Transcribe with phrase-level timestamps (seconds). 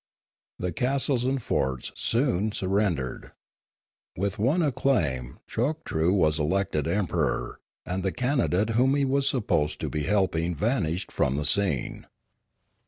[0.57, 3.33] The castles and forts soon sur rendered.
[4.17, 9.91] With one acclaim Choktroo was elected emperor, and the candidate whom he was supposed to
[9.91, 12.07] be helping vanished from the scene.